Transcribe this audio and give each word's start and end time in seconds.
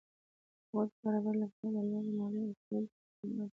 هغوی 0.67 0.85
د 0.89 0.93
برابرۍ 1.03 1.35
له 1.41 1.47
پاره 1.53 1.69
د 1.75 1.77
لوړې 1.89 2.11
مالیې 2.19 2.43
ورکولو 2.47 2.87
ته 2.93 2.99
تیار 3.07 3.29
نه 3.37 3.43
دي. 3.45 3.49